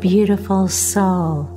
[0.00, 1.48] Beautiful soul.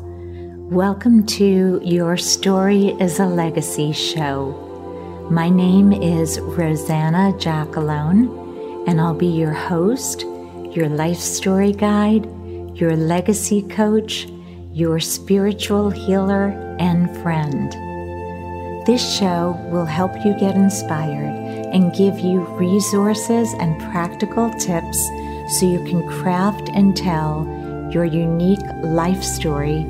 [0.69, 5.27] Welcome to Your Story is a Legacy show.
[5.31, 10.21] My name is Rosanna Jackalone, and I'll be your host,
[10.75, 12.25] your life story guide,
[12.77, 14.27] your legacy coach,
[14.71, 16.49] your spiritual healer,
[16.79, 17.71] and friend.
[18.85, 21.34] This show will help you get inspired
[21.73, 25.01] and give you resources and practical tips
[25.57, 27.56] so you can craft and tell
[27.91, 29.84] your unique life story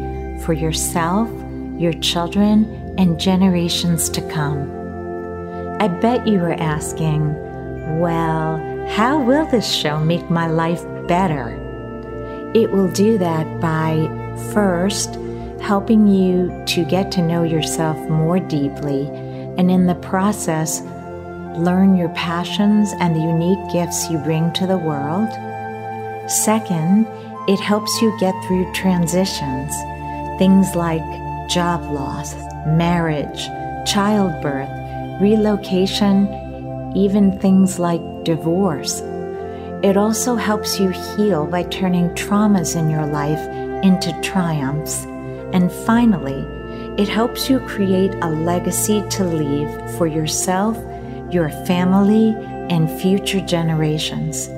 [0.44, 1.30] for yourself,
[1.78, 4.72] your children, and generations to come.
[5.80, 7.36] I bet you are asking,
[8.00, 8.58] well,
[8.90, 11.50] how will this show make my life better?
[12.56, 14.08] It will do that by
[14.54, 15.20] first
[15.62, 19.08] helping you to get to know yourself more deeply,
[19.58, 20.82] and in the process,
[21.58, 25.30] learn your passions and the unique gifts you bring to the world.
[26.30, 27.08] Second,
[27.48, 29.73] it helps you get through transitions,
[30.38, 31.03] things like
[31.50, 33.48] job loss, marriage,
[33.89, 34.70] childbirth,
[35.22, 36.28] relocation,
[36.94, 39.02] even things like divorce.
[39.81, 43.39] It also helps you heal by turning traumas in your life
[43.84, 45.06] into triumphs.
[45.54, 46.44] And finally,
[47.02, 50.76] it helps you create a legacy to leave for yourself,
[51.32, 52.36] your family,
[52.70, 54.50] and future generations.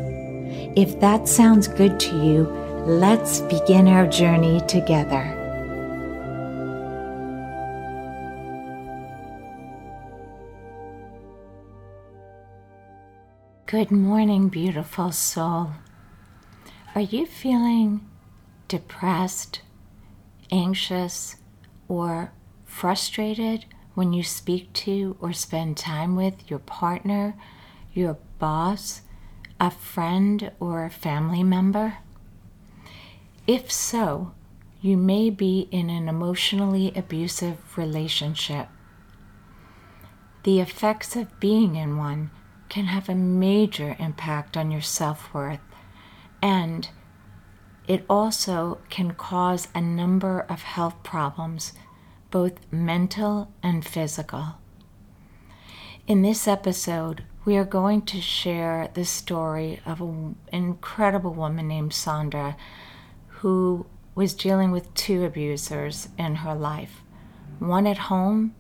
[0.76, 2.59] If that sounds good to you,
[2.90, 5.24] Let's begin our journey together.
[13.68, 15.74] Good morning, beautiful soul.
[16.96, 18.10] Are you feeling
[18.68, 19.62] depressed,
[20.52, 21.36] anxious,
[21.88, 22.32] or
[22.66, 27.36] frustrated when you speak to or spend time with your partner,
[27.94, 29.02] your boss,
[29.60, 32.00] a friend, or a family member?
[33.50, 34.34] If so,
[34.80, 38.68] you may be in an emotionally abusive relationship.
[40.44, 42.30] The effects of being in one
[42.70, 45.66] can have a major impact on your self worth,
[46.44, 46.90] and
[47.88, 51.74] it also can cause a number of health problems,
[52.30, 54.60] both mental and physical.
[56.06, 61.94] In this episode, we are going to share the story of an incredible woman named
[61.94, 62.56] Sandra
[63.40, 63.86] who
[64.16, 67.02] was dealing with two abusers in her life
[67.60, 68.56] one at home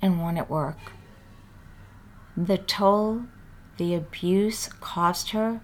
[0.00, 0.78] and one at work.
[2.36, 3.24] The toll
[3.80, 5.62] the abuse cost her,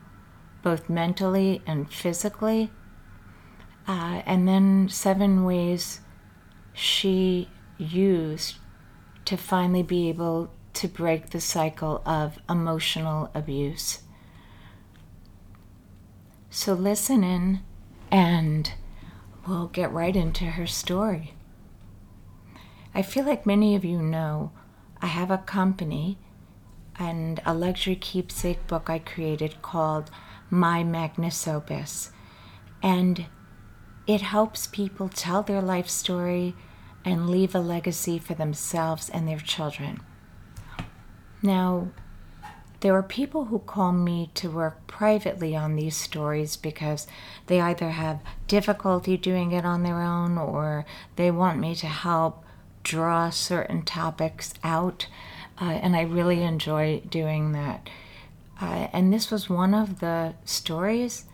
[0.63, 2.71] both mentally and physically,
[3.87, 6.01] uh, and then seven ways
[6.73, 8.57] she used
[9.27, 13.99] to finally be able to break the cycle of emotional abuse.
[16.49, 17.61] So listen in
[18.11, 18.73] and
[19.47, 21.35] we'll get right into her story.
[22.95, 24.53] I feel like many of you know
[25.03, 26.19] I have a company
[26.99, 30.11] and a luxury keepsake book I created called
[30.49, 32.11] My Magnus Opus.
[32.83, 33.27] And
[34.07, 36.55] it helps people tell their life story
[37.05, 40.01] and leave a legacy for themselves and their children.
[41.43, 41.89] Now,
[42.81, 47.07] there are people who call me to work privately on these stories because
[47.47, 50.85] they either have difficulty doing it on their own or
[51.17, 52.45] they want me to help
[52.83, 55.07] draw certain topics out.
[55.61, 57.89] Uh, and I really enjoy doing that.
[58.61, 61.25] Uh, and this was one of the stories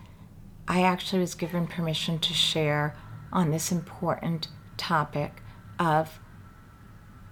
[0.69, 2.97] I actually was given permission to share
[3.33, 5.43] on this important topic
[5.79, 6.21] of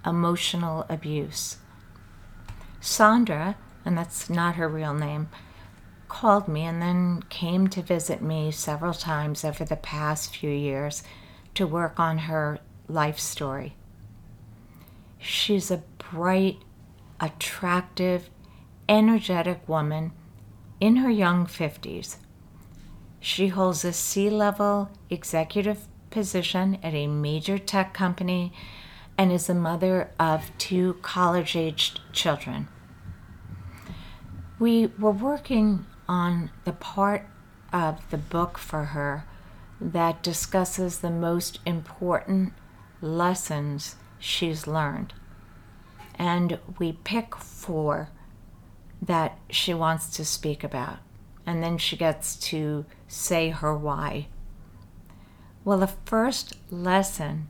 [0.05, 1.57] emotional abuse.
[2.79, 3.55] Sandra
[3.85, 5.29] and that's not her real name,
[6.07, 11.03] called me and then came to visit me several times over the past few years
[11.55, 13.75] to work on her life story.
[15.17, 16.57] She's a bright,
[17.19, 18.29] attractive,
[18.89, 20.11] energetic woman
[20.79, 22.17] in her young 50s.
[23.19, 28.51] She holds a C level executive position at a major tech company
[29.17, 32.67] and is the mother of two college aged children.
[34.61, 37.25] We were working on the part
[37.73, 39.25] of the book for her
[39.81, 42.53] that discusses the most important
[43.01, 45.15] lessons she's learned.
[46.13, 48.09] And we pick four
[49.01, 50.99] that she wants to speak about.
[51.43, 54.27] And then she gets to say her why.
[55.65, 57.47] Well, the first lesson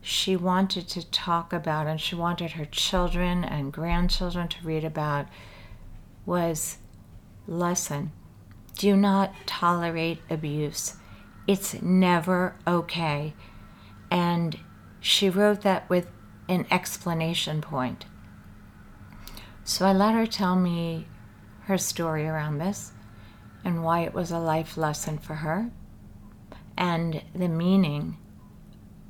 [0.00, 5.26] she wanted to talk about, and she wanted her children and grandchildren to read about,
[6.28, 6.76] was
[7.46, 8.12] lesson
[8.76, 10.94] do not tolerate abuse,
[11.48, 13.34] It's never okay.
[14.10, 14.58] And
[15.00, 16.06] she wrote that with
[16.48, 18.04] an explanation point.
[19.64, 21.06] So I let her tell me
[21.62, 22.92] her story around this
[23.64, 25.70] and why it was a life lesson for her
[26.76, 28.18] and the meaning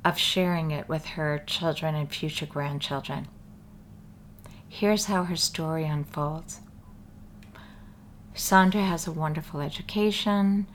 [0.03, 3.27] of sharing it with her children and future grandchildren.
[4.67, 6.61] Here's how her story unfolds
[8.39, 10.65] Sandra has a wonderful education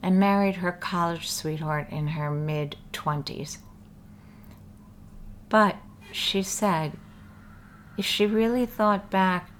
[0.00, 3.58] and married her college sweetheart in her mid 20s.
[5.48, 5.76] But
[6.12, 6.92] she said
[7.98, 9.50] if she really thought back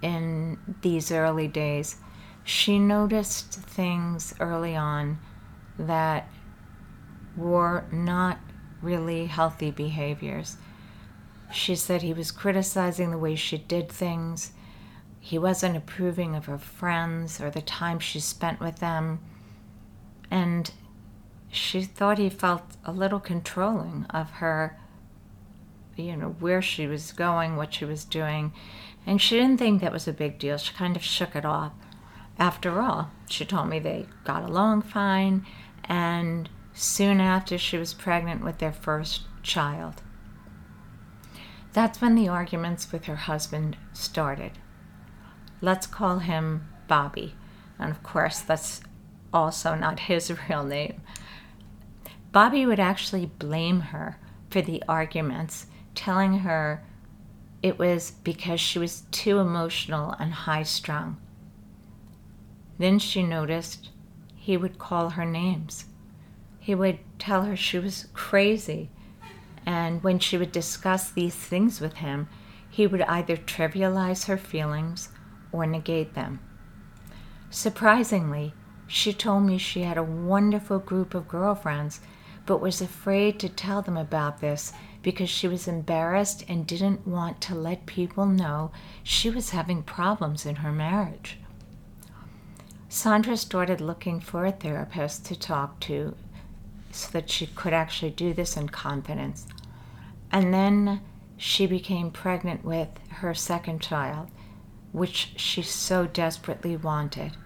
[0.00, 1.96] in these early days,
[2.42, 5.18] she noticed things early on
[5.78, 6.30] that
[7.36, 8.38] were not
[8.80, 10.56] really healthy behaviors.
[11.52, 14.52] She said he was criticizing the way she did things.
[15.26, 19.18] He wasn't approving of her friends or the time she spent with them.
[20.30, 20.70] And
[21.50, 24.78] she thought he felt a little controlling of her,
[25.96, 28.52] you know, where she was going, what she was doing.
[29.04, 30.58] And she didn't think that was a big deal.
[30.58, 31.72] She kind of shook it off.
[32.38, 35.44] After all, she told me they got along fine,
[35.86, 40.02] and soon after she was pregnant with their first child.
[41.72, 44.52] That's when the arguments with her husband started.
[45.60, 47.34] Let's call him Bobby.
[47.78, 48.80] And of course, that's
[49.32, 51.00] also not his real name.
[52.32, 54.18] Bobby would actually blame her
[54.50, 56.84] for the arguments, telling her
[57.62, 61.16] it was because she was too emotional and high strung.
[62.78, 63.88] Then she noticed
[64.34, 65.86] he would call her names.
[66.60, 68.90] He would tell her she was crazy.
[69.64, 72.28] And when she would discuss these things with him,
[72.68, 75.08] he would either trivialize her feelings
[75.56, 76.40] or negate them.
[77.50, 78.52] Surprisingly,
[78.86, 82.00] she told me she had a wonderful group of girlfriends,
[82.44, 84.72] but was afraid to tell them about this
[85.02, 88.70] because she was embarrassed and didn't want to let people know
[89.02, 91.38] she was having problems in her marriage.
[92.88, 96.14] Sandra started looking for a therapist to talk to
[96.90, 99.46] so that she could actually do this in confidence.
[100.30, 101.00] And then
[101.36, 104.28] she became pregnant with her second child,
[104.96, 107.36] which she so desperately wanted.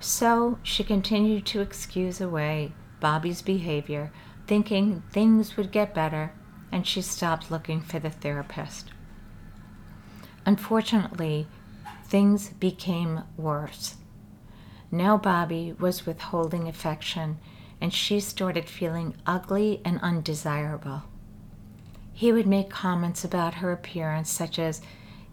[0.00, 4.10] So she continued to excuse away Bobby's behavior,
[4.46, 6.32] thinking things would get better,
[6.72, 8.90] and she stopped looking for the therapist.
[10.46, 11.46] Unfortunately,
[12.06, 13.96] things became worse.
[14.90, 17.36] Now Bobby was withholding affection,
[17.82, 21.02] and she started feeling ugly and undesirable.
[22.14, 24.80] He would make comments about her appearance, such as,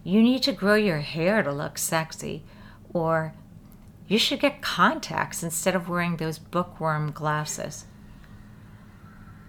[0.04, 2.44] You need to grow your hair to look sexy,
[2.92, 3.32] or
[4.06, 7.86] You should get contacts instead of wearing those bookworm glasses.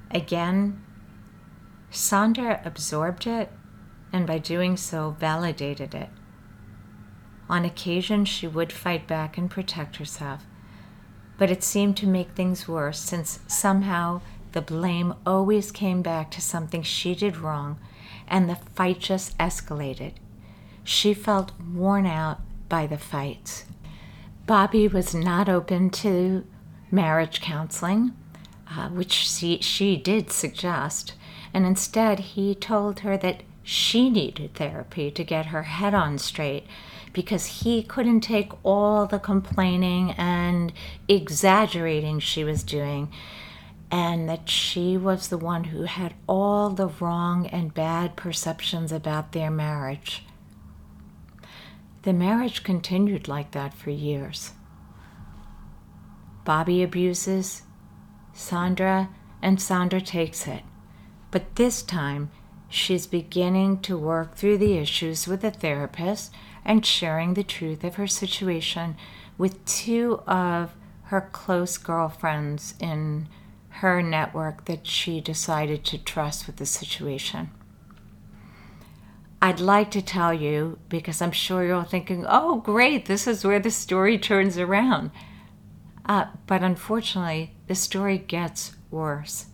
[0.09, 0.81] Again,
[1.89, 3.51] Sandra absorbed it
[4.13, 6.09] and by doing so validated it.
[7.49, 10.45] On occasion, she would fight back and protect herself,
[11.37, 14.21] but it seemed to make things worse since somehow
[14.53, 17.77] the blame always came back to something she did wrong
[18.25, 20.13] and the fight just escalated.
[20.85, 23.65] She felt worn out by the fights.
[24.45, 26.45] Bobby was not open to
[26.91, 28.13] marriage counseling,
[28.69, 31.15] uh, which she, she did suggest,
[31.55, 36.67] and instead he told her that she needed therapy to get her head on straight
[37.13, 40.71] because he couldn't take all the complaining and
[41.07, 43.11] exaggerating she was doing,
[43.89, 49.31] and that she was the one who had all the wrong and bad perceptions about
[49.31, 50.23] their marriage.
[52.05, 54.51] The marriage continued like that for years.
[56.43, 57.63] Bobby abuses,
[58.31, 59.09] Sandra,
[59.41, 60.61] and Sandra takes it.
[61.31, 62.29] But this time,
[62.69, 66.31] she's beginning to work through the issues with a therapist
[66.63, 68.97] and sharing the truth of her situation
[69.35, 73.27] with two of her close girlfriends in
[73.81, 77.49] her network that she decided to trust with the situation.
[79.45, 83.45] I'd like to tell you because I'm sure you're all thinking, oh, great, this is
[83.45, 85.11] where the story turns around.
[86.03, 89.45] Uh, but unfortunately, the story gets worse.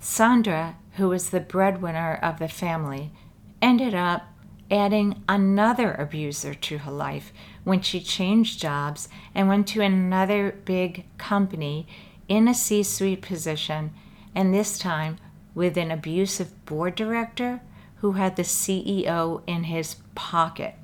[0.00, 3.12] Sandra, who was the breadwinner of the family,
[3.60, 4.22] ended up
[4.70, 11.04] adding another abuser to her life when she changed jobs and went to another big
[11.18, 11.86] company
[12.28, 13.92] in a C suite position,
[14.34, 15.18] and this time
[15.54, 17.60] with an abusive board director
[18.04, 20.74] who had the CEO in his pocket.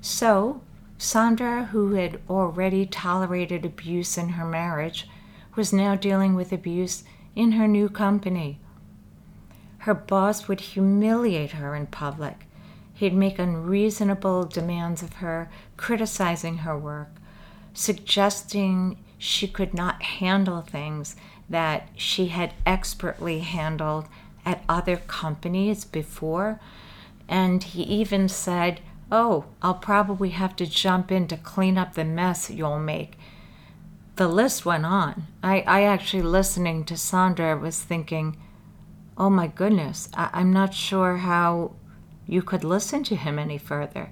[0.00, 0.60] So,
[0.98, 5.08] Sandra, who had already tolerated abuse in her marriage,
[5.54, 7.04] was now dealing with abuse
[7.36, 8.58] in her new company.
[9.78, 12.46] Her boss would humiliate her in public.
[12.92, 17.12] He'd make unreasonable demands of her, criticizing her work,
[17.74, 21.14] suggesting she could not handle things
[21.48, 24.08] that she had expertly handled
[24.44, 26.60] at other companies before.
[27.28, 28.80] And he even said,
[29.10, 33.18] Oh, I'll probably have to jump in to clean up the mess you'll make.
[34.16, 35.26] The list went on.
[35.42, 38.36] I, I actually, listening to Sandra, was thinking,
[39.16, 41.72] Oh my goodness, I, I'm not sure how
[42.26, 44.10] you could listen to him any further.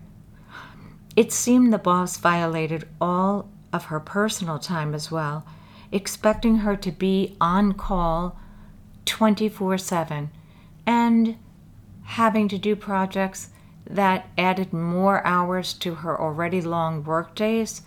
[1.16, 5.46] It seemed the boss violated all of her personal time as well,
[5.92, 8.38] expecting her to be on call
[9.10, 10.30] 24 7
[10.86, 11.36] and
[12.04, 13.48] having to do projects
[13.84, 17.82] that added more hours to her already long work days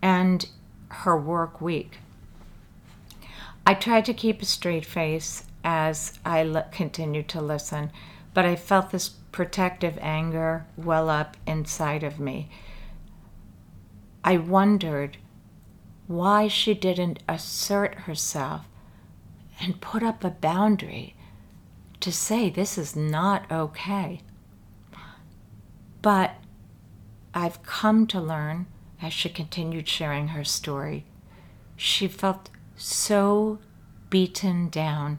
[0.00, 0.48] and
[0.88, 1.98] her work week.
[3.66, 7.90] I tried to keep a straight face as I l- continued to listen,
[8.32, 12.48] but I felt this protective anger well up inside of me.
[14.22, 15.16] I wondered
[16.06, 18.69] why she didn't assert herself
[19.60, 21.14] and put up a boundary
[22.00, 24.22] to say this is not okay.
[26.02, 26.34] But
[27.34, 28.66] I've come to learn
[29.02, 31.04] as she continued sharing her story,
[31.76, 33.58] she felt so
[34.08, 35.18] beaten down.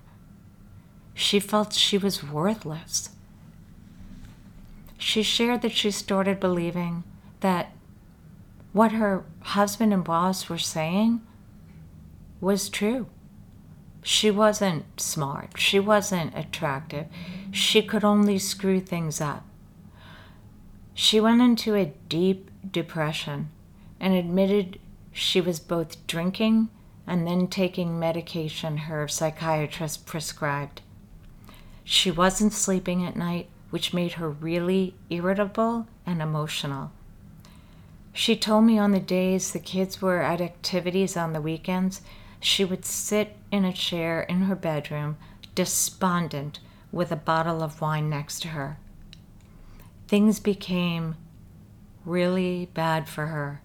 [1.14, 3.10] She felt she was worthless.
[4.98, 7.04] She shared that she started believing
[7.40, 7.72] that
[8.74, 11.22] what her husband and boss were saying
[12.40, 13.08] was true.
[14.04, 15.60] She wasn't smart.
[15.60, 17.08] She wasn't attractive.
[17.52, 19.46] She could only screw things up.
[20.94, 23.50] She went into a deep depression
[24.00, 24.80] and admitted
[25.12, 26.70] she was both drinking
[27.06, 30.82] and then taking medication her psychiatrist prescribed.
[31.84, 36.92] She wasn't sleeping at night, which made her really irritable and emotional.
[38.14, 42.02] She told me on the days the kids were at activities on the weekends,
[42.42, 45.16] she would sit in a chair in her bedroom,
[45.56, 46.60] despondent,
[46.92, 48.78] with a bottle of wine next to her.
[50.08, 51.16] Things became
[52.04, 53.62] really bad for her.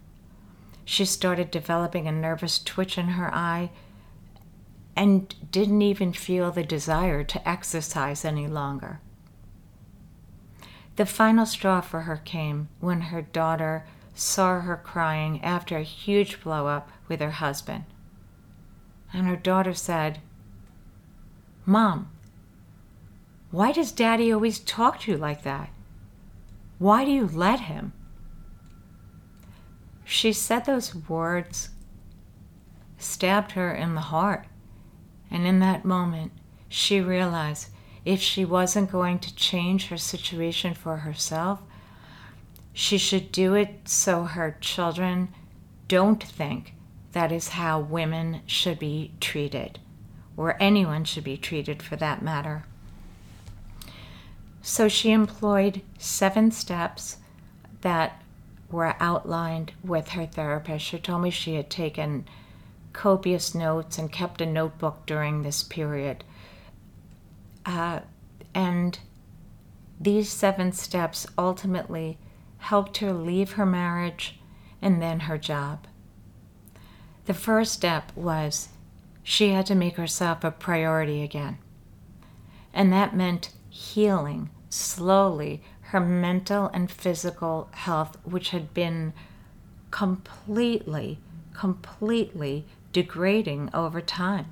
[0.84, 3.70] She started developing a nervous twitch in her eye
[4.94, 9.00] and didn't even feel the desire to exercise any longer.
[10.96, 16.40] The final straw for her came when her daughter saw her crying after a huge
[16.42, 17.84] blow up with her husband.
[19.12, 20.20] And her daughter said,
[21.64, 22.10] Mom,
[23.50, 25.70] why does daddy always talk to you like that?
[26.78, 27.92] Why do you let him?
[30.04, 31.70] She said those words,
[32.98, 34.46] stabbed her in the heart.
[35.30, 36.32] And in that moment,
[36.68, 37.70] she realized
[38.04, 41.60] if she wasn't going to change her situation for herself,
[42.72, 45.34] she should do it so her children
[45.88, 46.75] don't think
[47.16, 49.78] that is how women should be treated,
[50.36, 52.66] or anyone should be treated for that matter.
[54.60, 57.16] So she employed seven steps
[57.80, 58.22] that
[58.70, 60.84] were outlined with her therapist.
[60.84, 62.28] She told me she had taken
[62.92, 66.22] copious notes and kept a notebook during this period.
[67.64, 68.00] Uh,
[68.54, 68.98] and
[69.98, 72.18] these seven steps ultimately
[72.58, 74.38] helped her leave her marriage
[74.82, 75.86] and then her job.
[77.26, 78.68] The first step was
[79.22, 81.58] she had to make herself a priority again.
[82.72, 89.12] And that meant healing slowly her mental and physical health, which had been
[89.90, 91.18] completely,
[91.52, 94.46] completely degrading over time.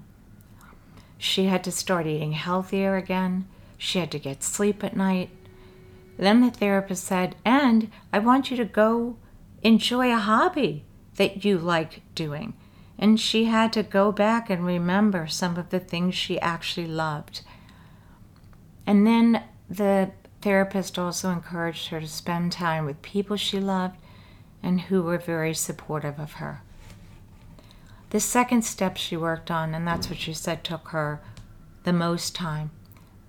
[1.18, 3.46] She had to start eating healthier again.
[3.78, 5.30] She had to get sleep at night.
[6.16, 9.16] Then the therapist said, And I want you to go
[9.62, 10.84] enjoy a hobby
[11.16, 12.54] that you like doing.
[12.98, 17.42] And she had to go back and remember some of the things she actually loved.
[18.86, 23.96] And then the therapist also encouraged her to spend time with people she loved
[24.62, 26.62] and who were very supportive of her.
[28.10, 31.20] The second step she worked on, and that's what she said took her
[31.82, 32.70] the most time,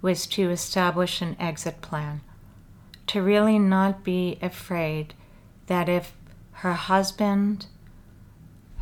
[0.01, 2.21] was to establish an exit plan.
[3.07, 5.13] To really not be afraid
[5.67, 6.13] that if
[6.51, 7.67] her husband,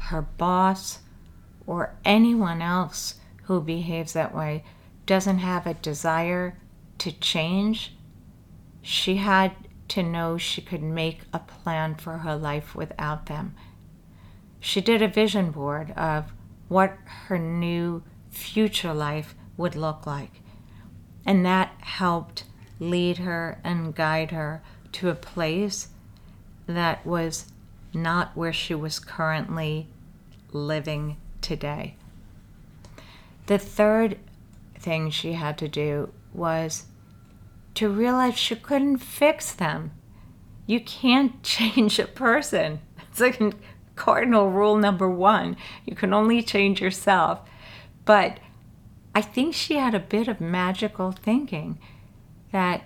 [0.06, 1.00] her boss,
[1.66, 4.64] or anyone else who behaves that way
[5.06, 6.58] doesn't have a desire
[6.98, 7.96] to change,
[8.82, 9.54] she had
[9.90, 13.56] to know she could make a plan for her life without them.
[14.60, 16.32] She did a vision board of
[16.68, 20.42] what her new future life would look like.
[21.26, 22.46] And that helped
[22.80, 24.62] lead her and guide her
[24.94, 25.90] to a place
[26.68, 27.53] that was
[27.94, 29.88] not where she was currently
[30.52, 31.96] living today.
[33.48, 34.18] The third
[34.80, 36.86] thing she had to do was
[37.76, 39.92] to realize she couldn't fix them.
[40.66, 42.80] You can't change a person.
[43.10, 43.40] It's like
[43.96, 45.56] cardinal rule number one.
[45.86, 47.42] You can only change yourself.
[48.06, 48.40] But
[49.16, 51.80] I think she had a bit of magical thinking
[52.52, 52.84] that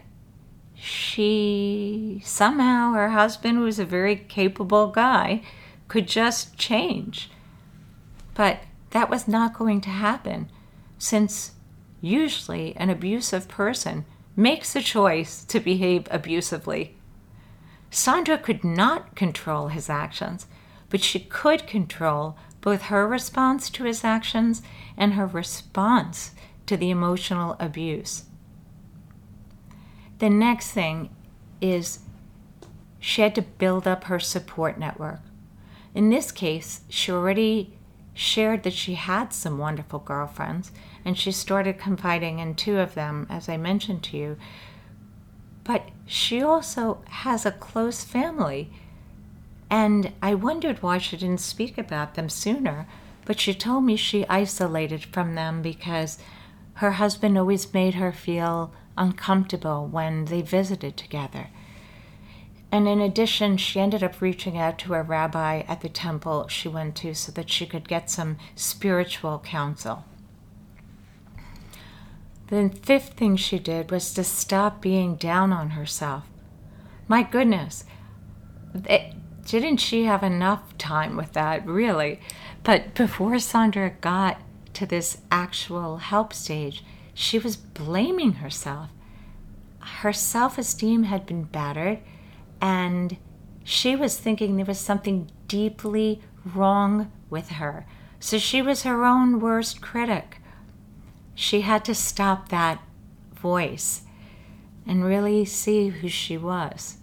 [0.79, 5.41] she somehow, her husband was a very capable guy,
[5.87, 7.29] could just change.
[8.33, 8.59] But
[8.91, 10.49] that was not going to happen
[10.97, 11.51] since
[12.01, 14.05] usually an abusive person
[14.35, 16.95] makes a choice to behave abusively.
[17.89, 20.45] Sandra could not control his actions,
[20.89, 24.61] but she could control both her response to his actions
[24.95, 26.31] and her response
[26.65, 28.25] to the emotional abuse.
[30.19, 31.09] The next thing
[31.61, 31.99] is
[32.99, 35.19] she had to build up her support network.
[35.93, 37.77] In this case, she already
[38.13, 40.71] shared that she had some wonderful girlfriends,
[41.05, 44.37] and she started confiding in two of them, as I mentioned to you.
[45.63, 48.71] But she also has a close family,
[49.69, 52.87] and I wondered why she didn't speak about them sooner.
[53.25, 56.17] But she told me she isolated from them because
[56.75, 61.47] her husband always made her feel uncomfortable when they visited together.
[62.71, 66.67] And in addition, she ended up reaching out to a rabbi at the temple she
[66.67, 70.03] went to so that she could get some spiritual counsel.
[72.47, 76.23] The fifth thing she did was to stop being down on herself.
[77.07, 77.85] My goodness,
[78.85, 79.13] it,
[79.45, 82.19] didn't she have enough time with that, really?
[82.63, 84.41] But before Sandra got
[84.73, 88.89] to this actual help stage, she was blaming herself.
[90.01, 91.99] Her self esteem had been battered,
[92.61, 93.17] and
[93.63, 97.85] she was thinking there was something deeply wrong with her.
[98.19, 100.39] So she was her own worst critic.
[101.35, 102.81] She had to stop that
[103.35, 104.03] voice
[104.85, 106.97] and really see who she was.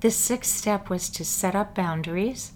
[0.00, 2.52] The sixth step was to set up boundaries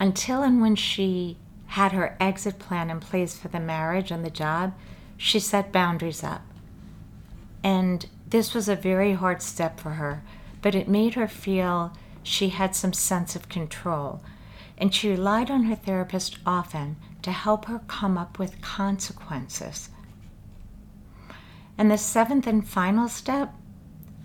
[0.00, 4.30] until and when she had her exit plan in place for the marriage and the
[4.30, 4.74] job,
[5.16, 6.42] she set boundaries up.
[7.62, 10.22] And this was a very hard step for her,
[10.62, 11.92] but it made her feel
[12.22, 14.22] she had some sense of control.
[14.78, 19.90] And she relied on her therapist often to help her come up with consequences.
[21.76, 23.52] And the seventh and final step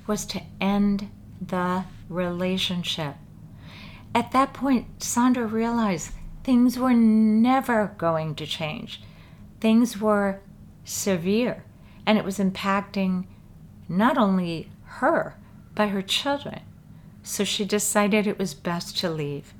[0.08, 1.10] was to end
[1.46, 3.16] the relationship.
[4.16, 6.12] At that point, Sandra realized
[6.46, 9.02] things were never going to change.
[9.60, 10.40] Things were
[10.86, 11.66] severe,
[12.06, 13.26] and it was impacting
[13.90, 15.36] not only her,
[15.76, 16.62] but her children.
[17.24, 19.54] So she decided it was best to leave.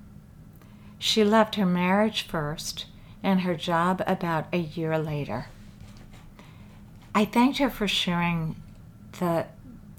[1.00, 2.86] She left her marriage first
[3.24, 5.48] and her job about a year later.
[7.14, 8.56] I thanked her for sharing
[9.20, 9.48] the,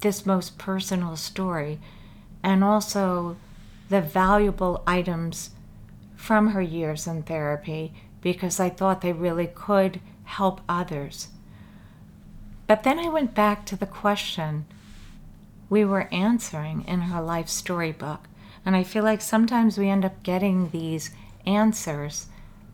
[0.00, 1.78] this most personal story
[2.42, 3.36] and also
[3.88, 5.50] the valuable items
[6.16, 11.28] from her years in therapy because I thought they really could help others.
[12.68, 14.66] But then I went back to the question
[15.70, 18.28] we were answering in her life storybook.
[18.64, 21.10] And I feel like sometimes we end up getting these
[21.46, 22.26] answers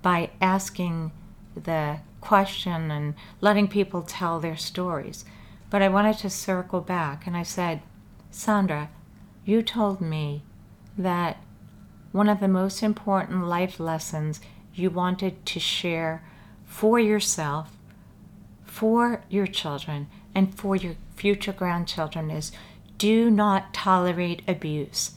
[0.03, 1.13] by asking
[1.55, 5.25] the question and letting people tell their stories.
[5.71, 7.81] But I wanted to circle back and I said,
[8.31, 8.91] Sandra,
[9.45, 10.43] you told me
[10.99, 11.37] that
[12.11, 14.41] one of the most important life lessons
[14.75, 16.25] you wanted to share
[16.65, 17.77] for yourself,
[18.75, 22.51] for your children, and for your future grandchildren is
[22.99, 25.13] do not tolerate abuse.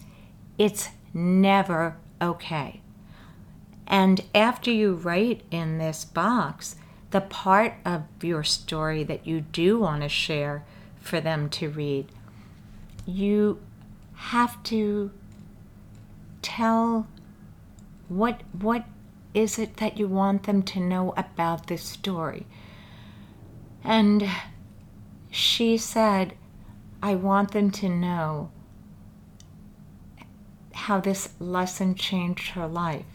[0.59, 2.81] It's never okay.
[3.87, 6.75] And after you write in this box
[7.09, 10.63] the part of your story that you do want to share
[10.99, 12.11] for them to read,
[13.07, 13.59] you
[14.13, 15.09] have to
[16.43, 17.07] tell
[18.07, 18.85] what what
[19.33, 22.45] is it that you want them to know about this story.
[23.87, 24.29] And
[25.31, 26.33] she said,
[27.01, 28.51] I want them to know
[30.73, 33.05] how this lesson changed her life.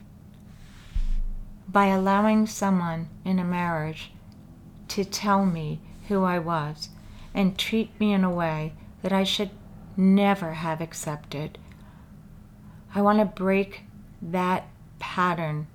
[1.68, 4.12] By allowing someone in a marriage
[4.88, 6.88] to tell me who I was
[7.34, 9.50] and treat me in a way that I should
[9.94, 11.58] never have accepted.
[12.94, 13.82] I want to break
[14.22, 15.66] that pattern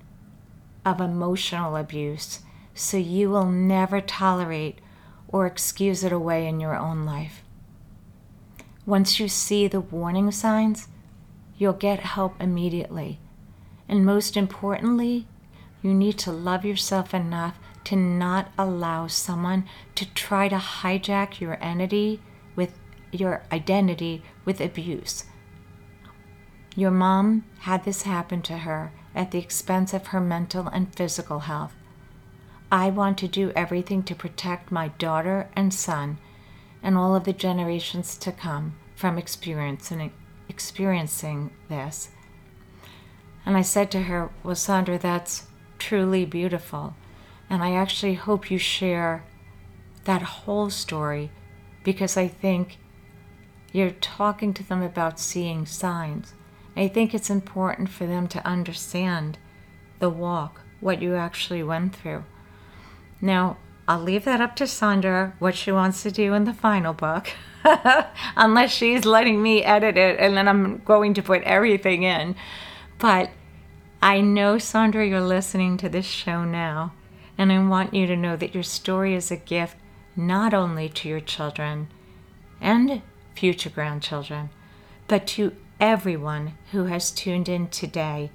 [0.84, 2.40] of emotional abuse
[2.74, 4.80] so you will never tolerate
[5.28, 7.42] or excuse it away in your own life.
[8.86, 10.88] Once you see the warning signs,
[11.58, 13.18] you'll get help immediately.
[13.88, 15.26] And most importantly,
[15.82, 19.64] you need to love yourself enough to not allow someone
[19.94, 22.20] to try to hijack your entity
[22.56, 22.78] with
[23.12, 25.24] your identity with abuse.
[26.76, 31.40] Your mom had this happen to her at the expense of her mental and physical
[31.40, 31.74] health.
[32.70, 36.18] I want to do everything to protect my daughter and son
[36.82, 40.12] and all of the generations to come from experiencing,
[40.48, 42.10] experiencing this.
[43.46, 45.46] And I said to her, Well, Sandra, that's
[45.78, 46.94] truly beautiful.
[47.48, 49.24] And I actually hope you share
[50.04, 51.30] that whole story
[51.84, 52.76] because I think
[53.72, 56.34] you're talking to them about seeing signs.
[56.76, 59.38] I think it's important for them to understand
[59.98, 62.24] the walk, what you actually went through.
[63.20, 66.92] Now, I'll leave that up to Sandra, what she wants to do in the final
[66.92, 67.28] book,
[68.36, 72.36] unless she's letting me edit it and then I'm going to put everything in.
[72.98, 73.30] But
[74.02, 76.92] I know, Sandra, you're listening to this show now,
[77.38, 79.76] and I want you to know that your story is a gift
[80.14, 81.88] not only to your children
[82.60, 83.02] and
[83.34, 84.50] future grandchildren,
[85.06, 88.30] but to everyone who has tuned in today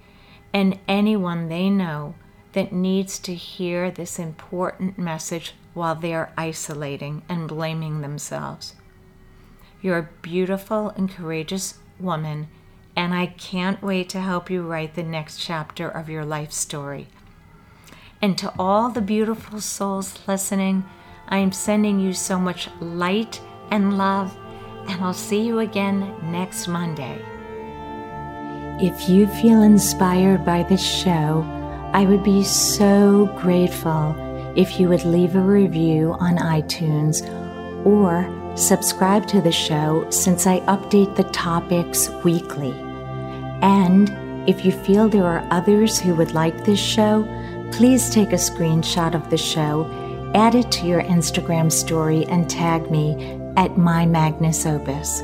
[0.53, 2.15] and anyone they know
[2.53, 8.75] that needs to hear this important message while they're isolating and blaming themselves.
[9.81, 12.47] You're a beautiful and courageous woman,
[12.95, 17.07] and I can't wait to help you write the next chapter of your life story.
[18.21, 20.85] And to all the beautiful souls listening,
[21.27, 24.37] I am sending you so much light and love,
[24.87, 27.19] and I'll see you again next Monday.
[28.79, 31.45] If you feel inspired by this show,
[31.93, 34.15] I would be so grateful
[34.56, 37.21] if you would leave a review on iTunes
[37.86, 38.27] or
[38.58, 42.71] subscribe to the show since I update the topics weekly.
[43.62, 44.10] And
[44.49, 47.27] if you feel there are others who would like this show,
[47.71, 49.88] please take a screenshot of the show,
[50.34, 55.21] add it to your Instagram story, and tag me at My Magnus Opus.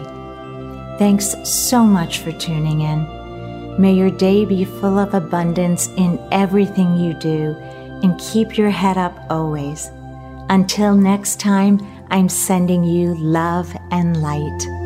[0.98, 3.06] Thanks so much for tuning in.
[3.80, 7.56] May your day be full of abundance in everything you do
[8.04, 9.92] and keep your head up always.
[10.50, 14.77] Until next time, I'm sending you love and light.